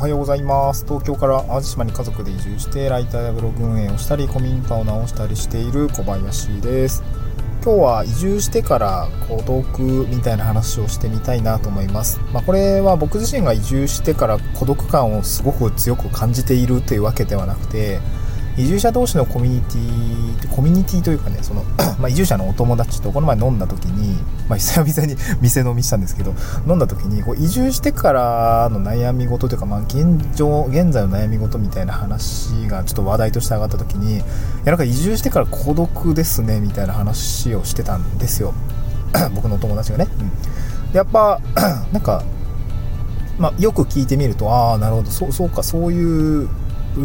[0.00, 0.86] おはようございます。
[0.86, 7.04] 東京から淡路島に家族で移住してライターやブログ運営をしたり古民家を直したりしている小林です。
[7.62, 9.78] 今日は移住してから孤独
[10.08, 18.00] みたいな話をしてみたいなと思います、まあ、これは僕自身が移住してから孤独感をすごく強く感じているというわけではなくて
[18.56, 21.62] 移住者同士のコミュニティコミュニティというかねその
[22.00, 24.18] ま移住者のお友達とこの前飲んだ時に、
[24.48, 26.34] まあ、久々に 店飲みしたんですけど
[26.66, 34.24] 飲んだ時にこう移住してからの悩み事というか、まあ、現状現在の悩み事みたいな話がちょっと話題として上がった時にいや
[34.66, 38.52] なんか移住してから孤独ですねみたいな話をしてたんですよ。
[39.34, 41.40] 僕のお友達がね、うん、やっぱ
[41.92, 42.22] なんか
[43.38, 46.46] まあ、よく聞いてみるとああなるほどそうそうかそういう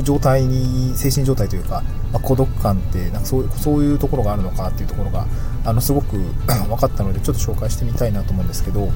[0.04, 5.26] 状態に精神状態というか、まあ、孤独感ってなんかそうそういうところがあるのかっていうところが
[5.64, 6.18] あのすごく
[6.48, 8.90] 分かったのでちょっと紹介してみたいなと思うんですけど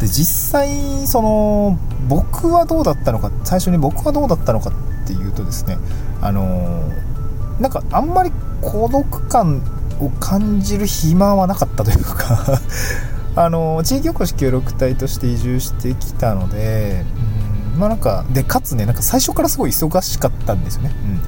[0.00, 1.78] で実際その
[2.08, 5.78] 僕はどうだったのか最初に僕はどうだったのかっていうとですね
[6.20, 6.90] あの
[7.60, 9.62] なんかあんまり孤独感
[10.00, 12.60] を感じる暇はなかったというか
[13.36, 17.04] あの地域おこし協力隊として移住してきたので、
[17.80, 20.92] まあなんか、で、かつね、なんか最初からすごい忙しかったんですよね。
[21.02, 21.14] うん。
[21.14, 21.22] ま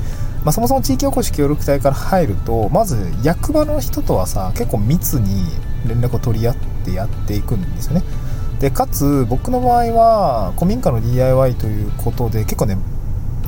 [0.46, 5.46] あそもそも地域おこし協力隊から入ると、まず役場の人とはさ、結構密に
[5.88, 8.02] 連絡を取り合ってやっていくんですよね。
[8.60, 12.76] で、かつ僕の場合は、古民家の DIY ということで、結構ね、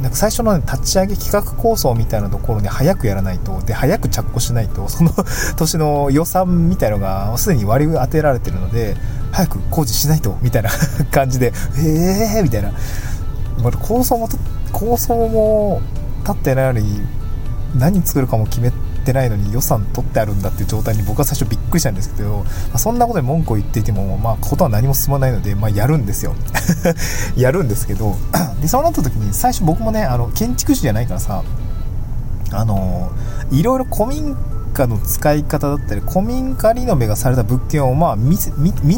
[0.01, 5.13] なんか最初の、ね、立ち上げ企画構想みたいなところに早くやらないと、で、早く着工しないと、その
[5.57, 8.97] 年の予算みたいのがすでに割り当てられてるので、
[9.35, 10.71] 早く工事しないとみたいな
[11.11, 12.73] 感じでええー、みたいな。
[13.81, 14.29] 構想も
[14.73, 15.81] 構想も
[16.21, 17.01] 立ってないのに
[17.77, 18.73] 何作るかも決め
[19.05, 26.35] てないのに予算取ってあるんだっていう状態に僕は最初びっくりしたんですけど、まあ、そんなことで文句を言っていても、まあ、ことは何も進まないので、まあ、やるんですよ。
[27.37, 28.17] やるんですけど
[28.61, 31.43] でそうなった時に最初僕もねあの建築士じゃないからさ
[32.51, 33.11] あの
[33.51, 34.37] いろいろ古民
[34.75, 38.37] 家の使い方だったり古民家リノベがされた物件をまあ見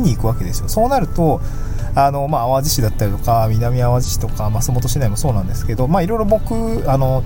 [0.01, 0.69] に行くわけですよ。
[0.69, 1.41] そうなると
[1.95, 6.55] あの、まあ、淡路市だったりとか南淡路市とか松本市内もそうなんですけど、ま、いろいろ僕
[6.91, 7.23] あの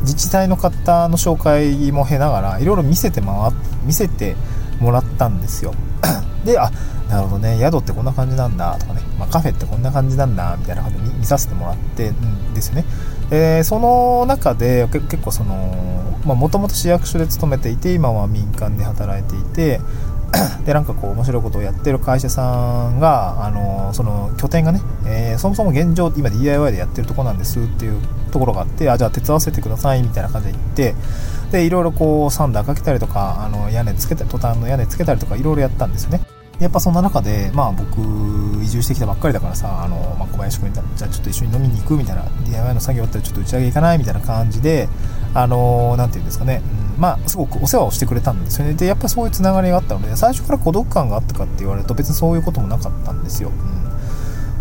[0.00, 3.30] 自治体の方の紹介も経ながらいろいろ見せて回
[3.84, 4.36] 見せて
[4.80, 5.74] もらったんですよ。
[6.44, 6.70] であ
[7.08, 7.58] なるほどね。
[7.58, 12.84] 宿ってこんな感じなんだとかね、まあ、カフェってこんな感じなんだみたいな感じで見させてもらってんですよね。
[13.30, 15.54] でその中で結構その
[16.24, 19.80] もともと市役所で勤めていて今は民間で働いていて
[20.64, 30.94] でなんかこう面白いことをやってる会社さんがあのその拠点がね、えー、そもそも現状今 DIY でやってるとこなんですっていうところがあってあじゃあ手伝わせてくださいみたいな感じで言って
[31.50, 36.20] でいろいろこうサンダーかけたりとかあの屋根つけたりトタンの屋根つけたりとかいろいろやったんですよね。
[36.60, 44.88] やっぱそんな中で、まあ僕、移住してきたばっかりだからさ、あの、まあ、小林君に、じゃあちょっと一緒に飲みに行くみたいな、DIY の作業あったらちょっと打ち上げ行かないみたいな感じで、
[45.32, 46.62] あの、なんていうんですかね、
[46.96, 48.74] うん、まあ、すごくお世話をしてくれたんですよね。
[48.74, 53.48] で、やっぱそういうつながりがあったので、最初から孤独感があったかって言われると別にそういうこともなかったんですよ。
[53.48, 53.80] うん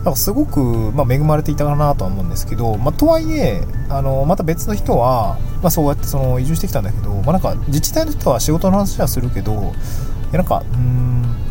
[0.04, 0.60] だかすごく、
[0.94, 11.49] まあ、恵まれていたかなとは思うんですけど、まあ、とはいえあのまた別の人は、まあ、そうやってその移住してきたんだけど、まあ、なんか自治体の人は仕事の話はするけどいやなんかうん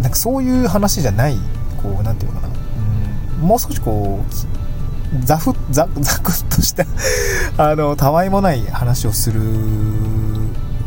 [0.00, 1.36] なんかそういう話じゃない
[1.82, 2.54] こうなんていうのかな。
[3.40, 3.46] うん。
[3.46, 6.84] もう少しこうザフザザクッとした
[7.58, 9.40] あのたわいもない話をする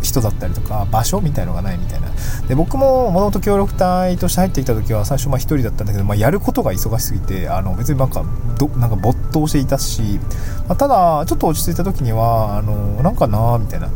[0.02, 2.08] 人だったりとか場所みたいのがないみたいな。
[2.48, 8.24] で僕ももともと協力隊として入ってきた時は最初まあ1人だったんだけど、まあ、やることが忙しすぎてあの別になんか
[8.58, 10.20] どなんか没頭していたし、
[10.68, 13.88] まあ、ただちょっと落ち着いた時にはあのなんかなみたいな、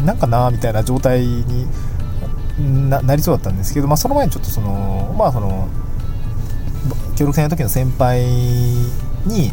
[0.00, 1.68] うん、なんかなみたいな状態に
[2.58, 5.68] ななりそうだったんですけど、まあ、その前にちょっとそのまあその
[7.16, 8.24] 協力隊の時の先輩
[9.26, 9.52] に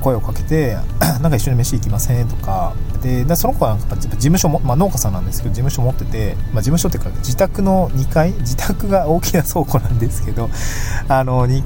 [0.00, 0.76] 声をかけて
[1.20, 10.48] なんか一緒に飯行きませんとかでその子はなんか事務所も、まあ、農家さんなんですけど事務所持ってて、まあ、事務所っていうか自宅の2階自宅が大きな倉庫なんですけど
[11.08, 11.62] あの 2,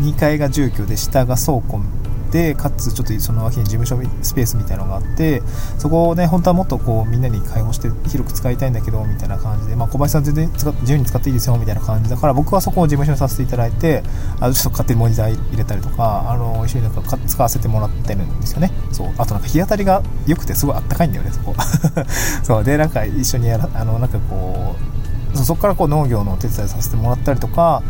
[0.00, 1.80] 2階が住居で下が倉庫
[2.28, 5.42] てかつちょっとその脇に事務所スペースみたいなのがあって
[5.78, 14.02] そこをね本当はもっとこうみんなに開放して広く使いたいんだけどみたいな感じで、まあ、小林さん全然使自由に使っていいですよみたいな感じだから僕はそこを事務所にさせていただいて
[14.40, 18.70] あのちょっと勝手にモニター入れたりとかあの一緒になんか使わせてもらってるんですよね。
[18.92, 19.08] そう。
[19.18, 21.54] あとなんか日当たりが良くてすごいあったかいんだよねそこ。
[22.42, 22.64] そう。
[22.64, 24.76] でなんか一緒にやらあのなんかこ
[25.34, 27.82] うそこからこう農業のお手伝いさせてもらったりとか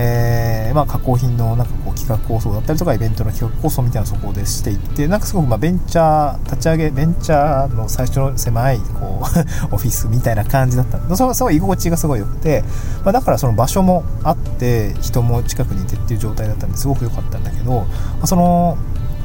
[0.00, 9.24] えー、まあ、加工品のなんかこう企画構想だったりとかイベントの企画構想みたいなそこでしていってなんかすごくまベンチャー立ち上げベンチャーの最初の狭いこ
[9.70, 12.62] う オフィスみたいな感じだったんでそすごい居心地がすごい良くて、
[13.04, 17.86] まあ、だからその場所もあって人も近くにいてっていう状態だったんですごく良かったんだけど、ま
[18.22, 18.78] あ、その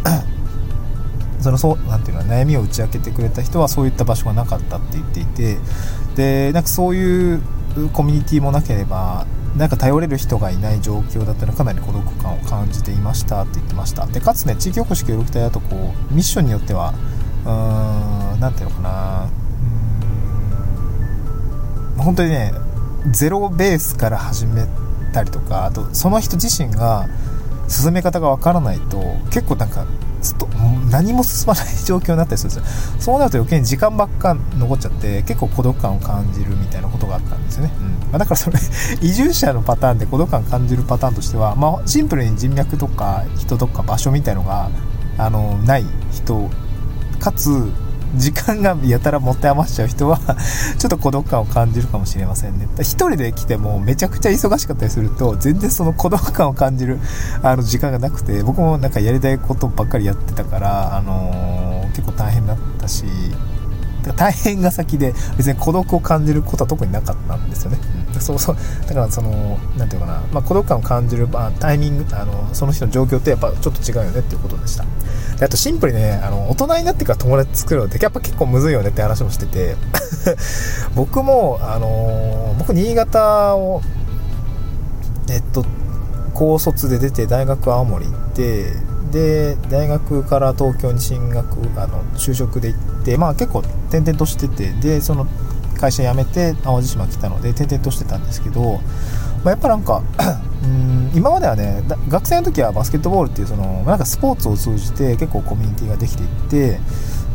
[1.40, 5.58] そのそうなていうの悩みを打ち明けてくれた人はそういった場所がなかったって言っていて
[6.16, 7.44] でなんかそういう
[7.92, 14.06] コミュニティもなければなんか頼れる人がいない状況だったらかなり孤独感を感じていましたって言ってました。
[14.08, 16.94] でかつね地域おこし協力隊だとこうミッションによっては
[17.46, 19.30] うーん何ていうのかな。
[21.98, 22.52] 本当にね
[23.12, 24.66] ゼロベースから始め
[25.14, 27.08] たりとかあとその人自身が
[27.68, 29.86] 進め方がわからないと結構なんか
[30.24, 30.48] ずっと
[30.90, 33.02] 何も進まない状況になったりするんですよ。
[33.02, 37.86] そうなると余計に時間ばっか残っちゃって結構孤独感を感じるみたいなことがあったんですよね、うん。
[37.86, 38.58] まあ、だからそれ
[39.02, 44.70] 移住者のパターンで孤独感感じるパターンとしては、まあ、シンプルに人脈とか人とか場所みたいのが
[45.18, 46.50] あのない人
[47.20, 47.72] かつ
[48.16, 50.20] 時間がやたら持て余しちゃう人は
[50.78, 52.68] ちょっと孤独感を感じるかもしれませんね。
[52.80, 57.00] 一人で来てもめちゃくちゃ忙しかったりすると、全然その孤独感を感じる
[57.42, 63.06] あの時間がなくて、僕もなんかやりたいことばっかりやってたから、あのー、結構大変だったし、
[64.12, 67.78] 大変が先で別に孤独を感じることは特になかったんですよね。
[68.20, 68.56] そうそう
[68.88, 74.86] だからその何て言うかな、まあ、孤独感を感じる、まあ、タイミングあのその人の状況ってやっぱちょっと違うよねっていうことでした。
[75.38, 79.76] であとシンプルにねあの大人になってから友達作るのってやっぱ結構むずいよねって話もしてて
[80.96, 83.82] 僕もあの僕新潟を
[85.30, 85.66] えっと
[86.34, 88.74] 高卒で出て大学青森行って
[89.12, 95.28] で大学から東京に進学あの就職で行ってまあ結構転々としててでその
[95.84, 98.80] 会社辞めて淡路島来たので転々としてたんですけど、
[99.44, 100.02] まあ、やっぱなんか
[100.64, 106.80] うん今まではね学生の時はバスケットボールっていうそのなんかスポーツを通じて結構コミュニティができていって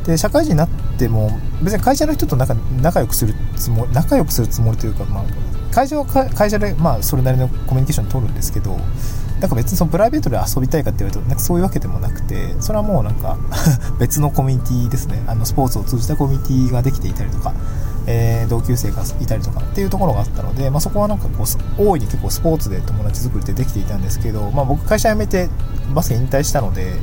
[0.06, 5.24] で社会人になっても別に会社の人と仲仲良くするつもり仲良くするつもりというか、まあ、
[5.74, 8.78] 会社は会社で、まあ、それなりのコミュニケーション取るんですけど
[9.40, 13.36] なんか別にそのプライベートで遊びたいかって言われるとなんかそういうわけでもなくてそれはもうなんか
[14.00, 15.22] 別のコミュニティですね。
[15.26, 17.54] あのスポーツを通じたコミュニティができていたりとか、
[18.10, 25.50] えー、同級生がいたりとかっていうところがあったので、まあ、そこはなんかこう大いに結構スポーツで友達作りってできていたんですけど、まあ、僕会社辞めて
[25.94, 26.94] バスケ引退したので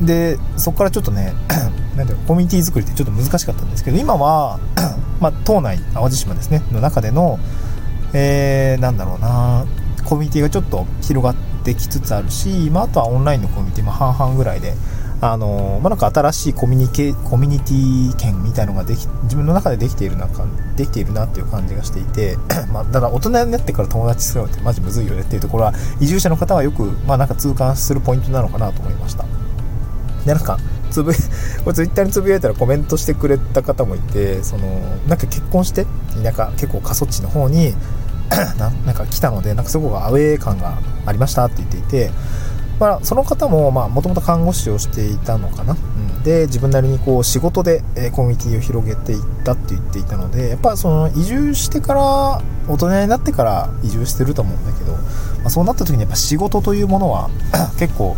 [0.00, 1.34] でそこからちょっとね
[1.94, 4.58] なんていうコミュニティ作りってちょっと難しかったんですけど今は
[5.20, 7.38] まあ、島内淡路島ですねの中での、
[8.14, 9.66] えー、なんだろうな
[10.04, 14.74] コミュニティがちょっと広がってきつつあるし、まあ、あとはオンラインのコミュニティも半々ぐらいで、
[15.20, 20.28] あのまあ、なんか新しいコミュニケコミュニティ圏みたいのができ自分の中でできているな
[20.76, 22.36] できているなっていう感じがしていて、
[22.70, 29.24] まあ、だから大人になってから友達作るのってマジむずいよねっていうところは移住者の方はよく、まあ、なんか痛感するポイントなのかなと思いました。
[30.26, 30.58] でなんか
[30.90, 31.12] つぶ
[31.64, 34.64] これツイッターにつぶやいたらコメントしてくれた方もいてその
[35.08, 35.86] なんか結婚して
[36.22, 37.74] 田舎結構過疎地の方に
[38.58, 42.10] なんか来たのでなんかすごくアウェー感がありましたって言っていて、
[42.78, 57.30] まあ、その方ももともと看護師をしていたのかな、うん、で自分なりにこう仕事で、えコミュニティを広げていったって言っていたのでやっぱその移住してから大人になってから移住してると思うんだけど、まあ、そうなった時にやっぱ仕事というものは
[57.78, 58.16] 結構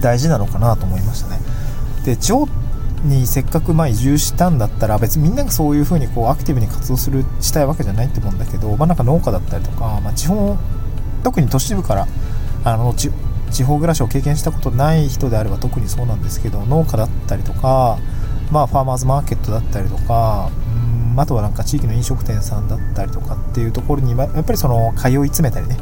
[0.00, 1.40] 大事なのかなと思いましたね。
[2.04, 2.46] で地方
[3.04, 10.56] にせっかくま移住したんだったら別にみんながそういう風にこうアクティブに活動するしたいわけじゃないと思うんだけど、まあ、なんか農家だったりとか、まあ、地方
[11.22, 12.06] 特に都市部から
[12.64, 12.94] あの
[13.54, 17.98] 地方暮らしを経験したことない人であれば特にそうなんですけど農家だったりとか、
[18.50, 20.50] まあ、ファーマーズマーケットだったりとか
[21.14, 25.76] んあとはなんか地域の飲食店さんだったりとかっていうところにやっぱりその通い詰めたりね、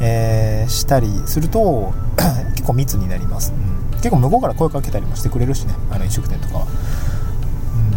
[0.00, 1.92] えー、したりすると
[2.54, 3.52] 結構密になります。
[3.52, 3.98] うん。
[3.98, 6.66] 結構向こうから声かけたりもしてくれるしねあの飲食店とかは、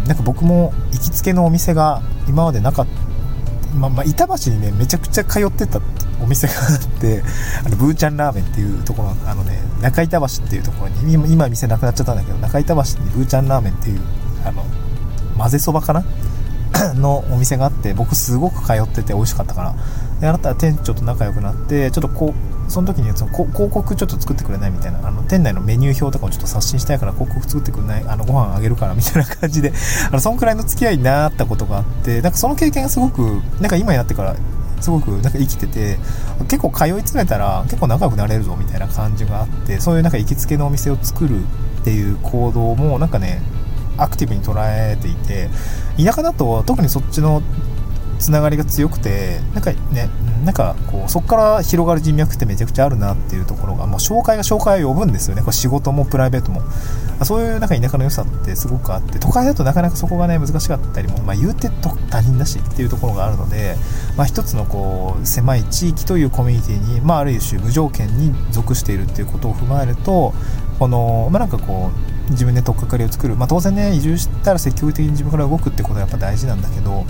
[0.00, 3.02] ん、なんか僕も行きつけのお店が今までなかった
[3.78, 5.80] まあ、まあ、板橋にねめちゃくちゃ通ってた
[6.22, 7.22] お店があって
[7.64, 14.00] あのブーちゃんラーメンっていうところあのね中板橋っていうところに今今店なくなっちゃったんだけど中板橋にブーちゃんラーメンっていう
[14.44, 14.64] あの
[15.36, 16.04] 混ぜそばかな？
[16.94, 19.74] のお店があって僕すごく通ってて美味しかったから。
[20.20, 22.32] であなたは店長と仲良くなってちょっとこ
[22.68, 25.06] うその時にその広告ちょっと作ってくれないみたいな。
[25.06, 29.72] あの店内のメニュー表とかをちょっと刷新したいから広告作ってくれないあのご飯あげるからみたいな感じで。
[30.08, 34.36] あのそんくらいの付き合いになったことがあってなんかその経験がすごくなんか今やってから
[34.82, 35.98] すごくなんか生きてて
[36.48, 41.40] 結構通い詰めたら結構仲良くなれるぞみたいな感じがあってそういうなんか行きつけのお店を作る
[41.80, 43.40] っていう行動もなんかね
[43.98, 45.48] アクティブに捉えていて
[45.96, 47.42] 田舎だと特にそっちの
[48.22, 50.08] つながりが強くてなんかね
[50.44, 55.42] なんかこうそこから広がる人脈ってめちゃくちゃあるなっていうところがもう紹介が紹介を呼ぶんですよね。
[55.42, 56.62] これ仕事もプライベートも。
[57.24, 63.76] そういうなんか田舎の良さってすごくあって都会だとなかなかそこがね難しかったりも、まあ、言うてと他人だしっていうところがあるので、
[64.16, 70.34] まあ、一つのこう狭い地域というコミュニティに、まあ、ある種無条件に属しているっていうことを踏まえると
[70.80, 71.92] この、まあ、なんかこ
[72.28, 77.04] う自分で取っかかりを作る、まあ、当然ね移住したら積極的に自分から動くってことはやっぱ大事なんだけど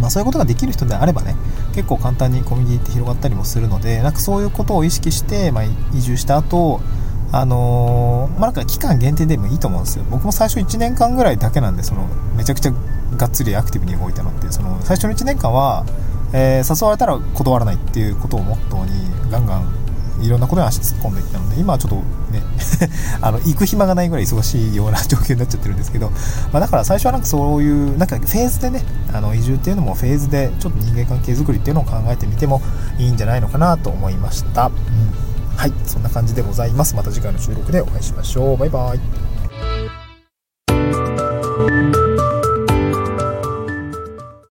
[0.00, 1.36] まあ、そういうことができる人であればね
[1.74, 5.64] 結構簡単にコミュニティって広がったりもするのでなんかそういうことを意識して、まあ、
[5.94, 6.80] 移住した後
[7.32, 10.04] あのー、まあ、なんか期間限定でもいいと思うんですよ。
[10.10, 12.72] 僕も最初1年間ぐらいだけなんでそのめちゃくちゃ
[13.16, 15.84] がっつりアクティブに動いたのってその最初の1年間は、
[16.32, 19.79] えー、誘われたら断らないっていうことをモットーにガンガン
[20.20, 21.96] いろんなことに足突っ込んでいったので今はちょっと
[22.32, 22.42] ね
[23.20, 26.10] あの行く暇がないぐらい忙しいような状況になっちゃってるんですけど、
[26.52, 32.62] まあ、だから最初はなんかそういうなんかフェーズでねあの移住っていうのもフェーズでちょっと人間関係づくりっていうのを考えてみても
[32.98, 34.72] いいんじゃないのかなと思いました、うん、
[35.56, 35.72] はい。
[35.84, 36.94] そんな感じでございます。
[36.94, 38.56] また次回の収録でお会いしましょう。
[38.56, 39.29] バイバイ。